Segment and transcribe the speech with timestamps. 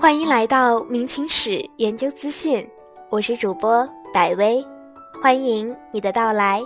[0.00, 2.64] 欢迎来到明清史研究资讯，
[3.08, 4.64] 我是主播百薇，
[5.20, 6.62] 欢迎你的到来。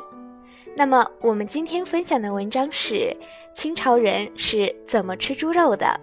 [0.76, 3.16] 那么，我们今天分享的文章是
[3.54, 5.98] 清朝人是怎么吃猪肉的。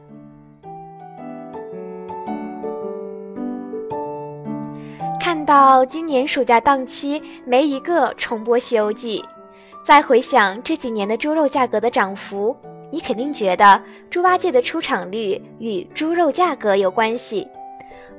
[5.22, 9.22] 看到今年暑假档期没一个重播《西游记》，
[9.86, 12.58] 再回想这几年的猪肉价格的涨幅。
[12.92, 17.48] 你肯定觉得猪八戒的出场率与猪肉价格有关系。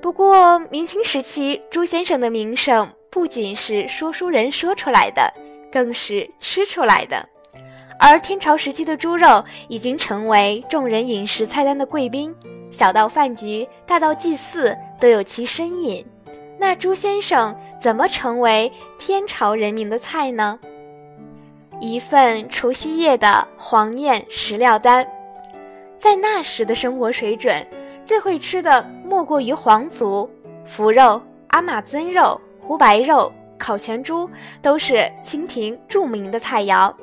[0.01, 5.33] 不过，明清时期朱先生的名声不仅是说书人说出来的，
[5.71, 7.29] 更是吃出来的。
[7.99, 12.35] 而天朝时期的猪肉已经成为众人饮食菜单的贵宾，
[12.71, 16.03] 小到饭局，大到祭祀都有其身影。
[16.59, 20.59] 那朱先生怎么成为天朝人民的菜呢？
[21.81, 25.07] 一份除夕夜的黄宴食料单，
[25.97, 27.67] 在那时的生活水准，
[28.05, 30.29] 最会吃的莫过于皇族、
[30.67, 34.29] 福肉、阿玛尊肉、胡白肉、烤全猪，
[34.61, 36.95] 都是清廷著名的菜肴。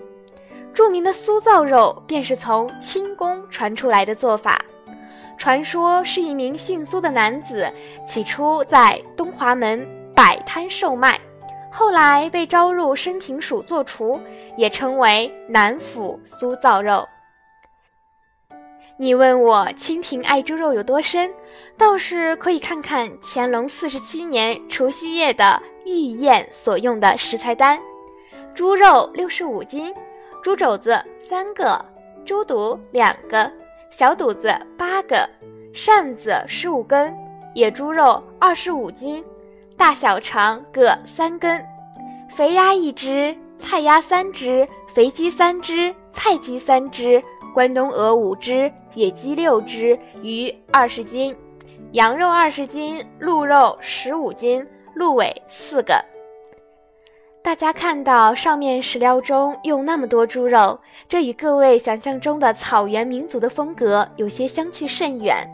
[0.76, 4.64] 著名的酥造肉便是从清宫传出来的做法。
[5.40, 7.68] 传说是一名姓苏的男子，
[8.06, 11.20] 起初在东华门摆摊售卖。
[11.78, 14.20] 后来被招入申平署做厨，
[14.56, 17.08] 也称为南府酥造肉。
[18.98, 21.32] 你问我清廷爱猪肉有多深，
[21.78, 27.80] 倒是可以看看乾隆四十七年除夕夜的御宴所用的食材单：
[28.56, 29.94] 猪肉六十五斤，
[30.42, 31.80] 猪肘子三个，
[32.26, 33.52] 猪肚两个，
[33.92, 35.30] 小肚子八个，
[35.76, 37.16] 扇子十五根，
[37.54, 39.24] 野猪肉二十五斤。
[39.78, 41.64] 大小肠各三根，
[42.30, 51.36] 肥鸭一只，菜鸭三只，肥鸡三只，菜鸡三只，关东鹅五只，野鸡六只，鱼二十斤，
[51.92, 56.04] 羊肉二十斤，鹿肉十五斤，鹿尾四个。
[57.44, 65.48] 大家看到上面食料中用那么多猪肉，这与各位想象中的草原民族的风格有些相去甚远。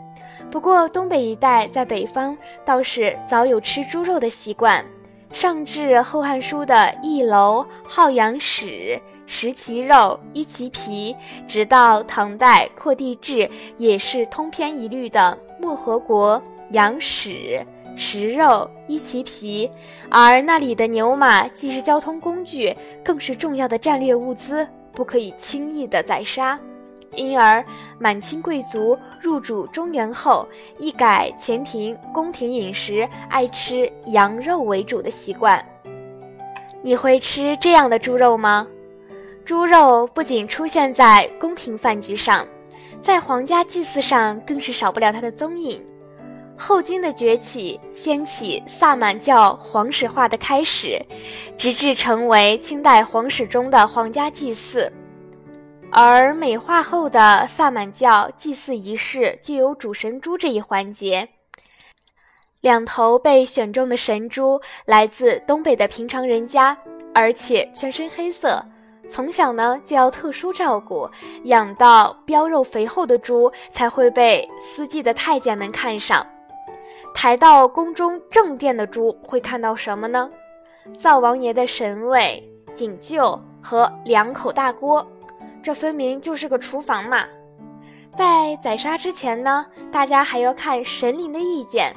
[0.50, 4.84] 不过，东北一带在北方倒是早有吃猪肉的习惯，
[5.32, 11.16] 上至《后汉书》的一楼好羊豕，食其肉，依其皮，
[11.48, 16.40] 直到唐代扩地志也是通篇一律的漠河国
[16.70, 17.64] 羊豕，
[17.96, 19.68] 食肉，依其皮。
[20.08, 26.56] 而那里的牛马既是交通工具，更是重要的战略物资，不可以轻易的宰杀。
[27.16, 27.64] 因而，
[27.98, 30.46] 满清贵族入主中原后，
[30.78, 35.64] 一改前庭宫廷饮食爱吃羊肉为主的习惯。
[36.82, 38.66] 你会吃这样的猪肉吗？
[39.44, 42.46] 猪肉不仅出现在宫廷饭局上，
[43.00, 45.82] 在皇家祭祀上更是少不了它的踪影。
[46.56, 51.04] 后金的崛起，掀起萨满教皇室化的开始，
[51.58, 54.92] 直至成为清代皇室中的皇家祭祀。
[55.96, 61.28] 而美化后的萨满教祭祀仪式就有主神猪这一环节。
[62.60, 66.76] 两头被选中的神猪来自东北的平常人家，
[67.14, 68.60] 而且全身黑色，
[69.08, 71.08] 从小呢就要特殊照顾，
[71.44, 76.26] 养到膘肉肥厚的猪才会被司祭的太监们看上。
[77.14, 80.28] 抬到宫中正殿的猪会看到什么呢？
[80.98, 82.42] 灶王爷的神位、
[82.74, 85.06] 井臼和两口大锅。
[85.64, 87.24] 这分明就是个厨房嘛！
[88.14, 91.90] 在宰杀之前呢，大家还要看神灵的意见。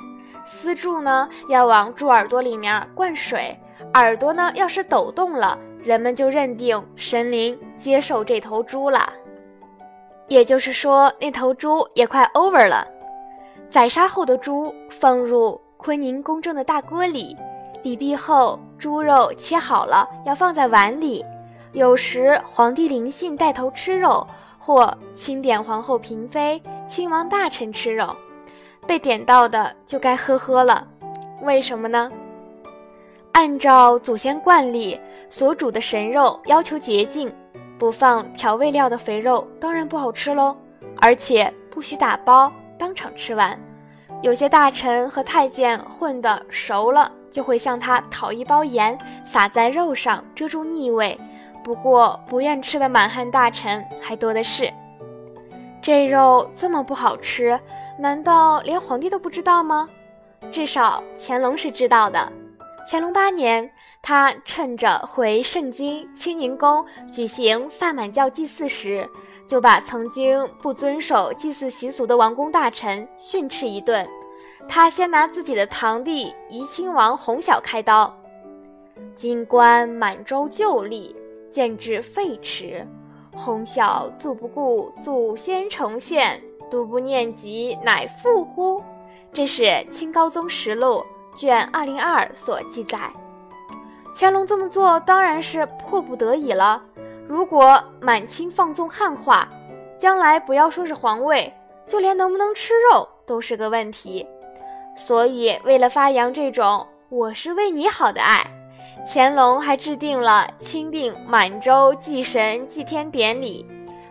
[0.46, 3.54] 私柱呢要往猪耳朵里面灌水，
[3.96, 9.12] 耳朵呢要是抖动了，人们就认定神灵接受这头猪了。
[10.30, 12.88] 也就是说，那头猪也快 over 了。
[13.70, 17.36] 宰杀后的猪放入坤宁宫中的大锅里，
[17.84, 21.22] 礼毕后，猪肉切好了要放在碗里。
[21.78, 24.26] 有时皇帝临幸带头吃肉，
[24.58, 28.16] 或钦点皇后、嫔妃、亲王大臣吃肉，
[28.88, 30.88] 被点到的就该呵呵了。
[31.44, 32.12] 为什么呢？
[33.32, 35.00] 按照祖先惯例，
[35.30, 37.32] 所煮的神肉要求洁净，
[37.78, 40.58] 不放调味料的肥肉当然不好吃喽。
[41.00, 43.56] 而且不许打包，当场吃完。
[44.24, 51.16] 有些大臣和太监混得熟了，就会向他讨一包盐，撒在肉上遮住腻味。
[51.68, 54.72] 不过，不愿吃的满汉大臣还多的是。
[55.82, 57.60] 这肉这么不好吃，
[58.00, 59.90] 难道连皇帝都不知道吗？
[60.50, 62.32] 至少乾隆是知道的。
[62.90, 63.70] 乾隆八年，
[64.02, 69.06] 他趁着回盛京清宁宫举行萨满教祭祀时，
[69.46, 74.08] 就把曾经不遵守祭祀习俗的王公大臣训斥一顿，
[74.70, 78.16] 他先拿自己的堂弟怡亲王弘晓开刀。
[79.14, 81.14] 金官满洲旧历，
[81.58, 82.86] 见至废弛。
[83.36, 86.40] 哄笑祖不顾祖先重现，
[86.70, 88.84] 独不念及乃复乎？
[89.34, 91.04] 这是《清高宗实录》
[91.36, 93.00] 卷二零二所记载。
[94.16, 96.80] 乾隆这么做当然是迫不得已了。
[97.28, 99.50] 如果满清放纵汉化，
[99.98, 101.52] 将来不要说是皇位，
[101.88, 104.28] 就连能不能吃肉都是个问题。
[104.96, 108.46] 所以，为了发扬这种“我是为你好”的爱。
[109.06, 113.66] 乾隆还制定了钦定满洲祭神祭天典礼，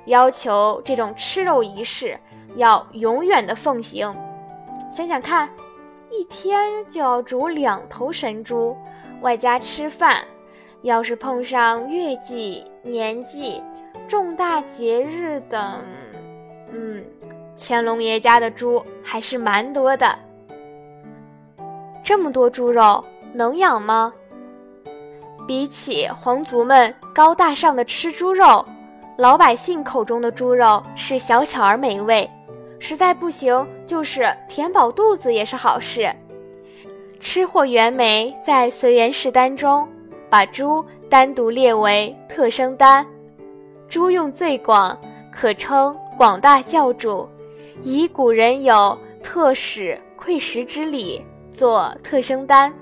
[0.06, 2.18] 要求这种吃肉仪式
[2.56, 4.14] 要永远的奉行。
[4.90, 5.50] 想想看，
[6.10, 8.76] 一天就要煮两头神猪，
[9.20, 10.24] 外加吃饭，
[10.82, 13.62] 要是碰上月祭、年祭、
[14.08, 15.84] 重大节日等，
[16.72, 17.04] 嗯，
[17.58, 20.18] 乾隆爷家的猪还是蛮多的。
[22.02, 23.04] 这么多猪肉
[23.34, 24.14] 能养吗？
[25.46, 28.64] 比起皇族们高大上的吃猪肉，
[29.16, 32.28] 老百姓口中的猪肉是小巧而美味，
[32.78, 36.14] 实在不行就是填饱肚子也是好事。
[37.20, 39.88] 吃货袁枚在《随园食单》中
[40.28, 43.06] 把猪单独列为特生单，
[43.88, 44.98] 猪用最广，
[45.32, 47.26] 可称广大教主，
[47.82, 52.72] 以古人有特使馈食之礼，作特生单。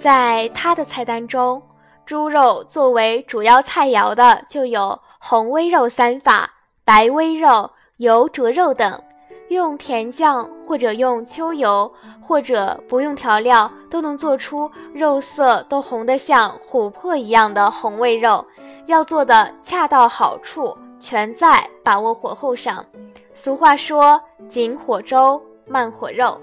[0.00, 1.62] 在他的菜单中，
[2.04, 6.50] 猪肉作为主要菜肴的就有红煨肉三法、
[6.84, 9.02] 白煨肉、油灼肉等。
[9.48, 18.44] 用甜酱或者用秋油，或者不用调料，都能做出肉色都红得像琥珀一样的红煨肉。
[18.86, 22.84] 要做的恰到好处，全在把握火候上。
[23.34, 26.40] 俗话说：“紧火粥，慢火肉。”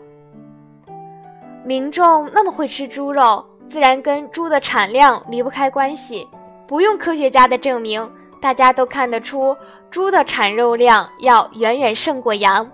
[1.65, 3.45] 民众那么会吃猪肉。
[3.69, 6.27] 自然跟猪的产量离不开关系，
[6.67, 8.11] 不用科学家的证明，
[8.41, 9.55] 大家都看得出
[9.89, 12.69] 猪的产肉量要远远胜过羊。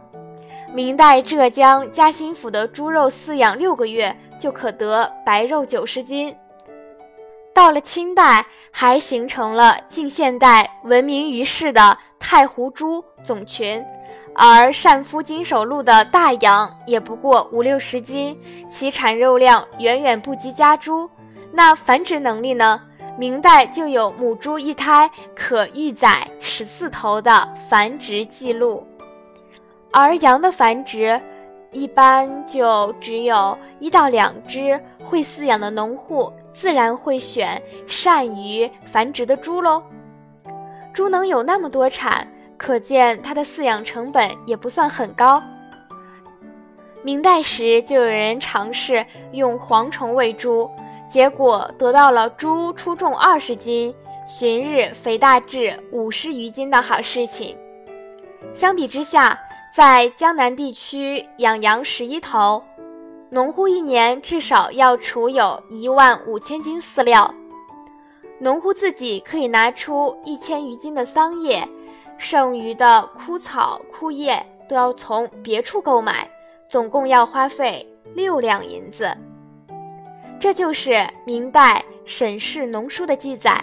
[0.73, 6.35] 明代浙江嘉兴府的猪肉饲养六个月就可得白肉九十斤，
[7.53, 13.85] 到了清代还形成了近现代闻名于世的太湖猪种群。
[14.39, 18.39] 而善夫金手录的大羊也不过五六十斤，
[18.69, 21.09] 其产肉量远远不及家猪。
[21.51, 22.79] 那繁殖能力呢？
[23.17, 28.85] 明代就有母猪一胎可育载十四头的繁殖记录，
[29.91, 31.19] 而羊的繁殖
[31.71, 34.79] 一般就只有一到两只。
[35.03, 39.81] 会饲养的农户自然会选善于繁殖的猪喽。
[40.93, 42.27] 猪能有那么多产。
[42.57, 45.41] 可见它的饲养成本也不算很高。
[47.03, 50.69] 明代时就有人尝试用蝗虫喂猪，
[51.07, 53.93] 结果得到了猪出重二十斤，
[54.27, 57.55] 旬日肥大至五十余斤的好事情。
[58.53, 59.39] 相比之下，
[59.73, 62.61] 在江南地区养羊十一头，
[63.29, 67.33] 农户一年至少要储有一万五千斤饲料，
[68.39, 71.65] 农户自己可以拿出一千余斤的桑叶。
[72.17, 76.29] 剩余的枯草枯叶都要从别处购买，
[76.67, 79.15] 总共要花费六两银子。
[80.39, 83.55] 这就是明代沈氏农书的记载，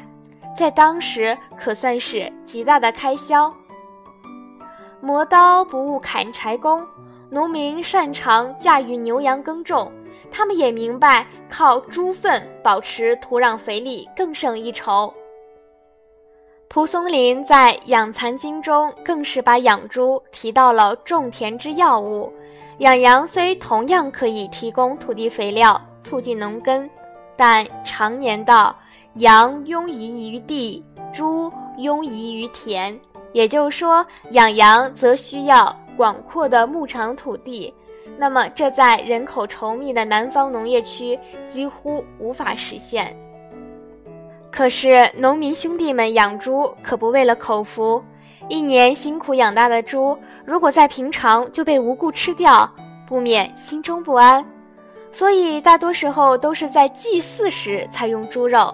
[0.56, 3.52] 在当时可算是极大的开销。
[5.00, 6.84] 磨刀不误砍柴工，
[7.30, 9.92] 农民擅长驾驭牛羊耕种，
[10.32, 15.12] 他们也明白靠猪粪保持土壤肥力更胜一筹。
[16.74, 22.32] 蒲松龄在《养蚕经》中更是把养猪提到了种田之要务。
[22.78, 26.90] 养羊虽同样可以提供土地肥料，促进农耕，
[27.36, 28.76] 但常言道
[29.18, 32.98] 羊庸移于地，猪庸移于田。
[33.32, 37.72] 也就是说，养羊则需要广阔的牧场土地，
[38.18, 43.16] 那么这在人口稠密的南方农业区几乎无法实现。
[44.56, 48.00] 可是，农民兄弟们养猪可不为了口福，
[48.48, 52.72] 一年辛苦养大的猪，如果在平常就被无故吃掉，
[53.04, 54.46] 不免心中不安。
[55.10, 58.72] 所以，大多时候都是在祭祀时才用猪肉，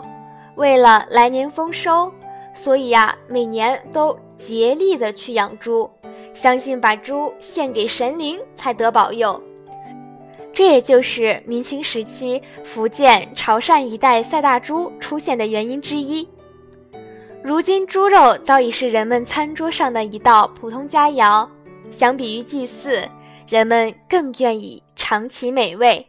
[0.57, 2.13] 为了来年丰收，
[2.53, 5.91] 所以呀，每年都竭力的去养猪，
[6.35, 9.43] 相信把猪献给神灵才得保佑。
[10.53, 16.29] 这也就是明清时期福建潮汕一带赛大猪出现的原因之一。
[17.43, 21.49] 如今，猪肉早已是人们餐桌上的一道普通佳肴。
[21.91, 23.09] 相比于祭祀，
[23.49, 26.07] 人们更愿意尝其美味。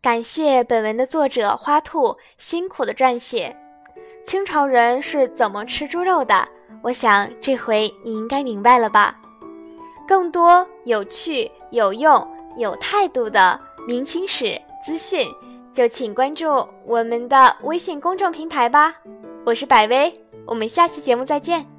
[0.00, 3.54] 感谢本文的作者花兔辛苦的撰写。
[4.22, 6.44] 清朝人是怎么吃猪肉的？
[6.82, 9.14] 我想这回你应该明白了吧？
[10.06, 12.26] 更多有趣、有用、
[12.56, 15.28] 有态度的明清史资讯，
[15.72, 16.46] 就请关注
[16.86, 18.94] 我们的微信公众平台吧。
[19.44, 20.12] 我是百薇，
[20.46, 21.73] 我们下期节目再见。